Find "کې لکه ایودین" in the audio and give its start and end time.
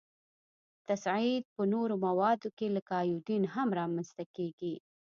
2.57-3.43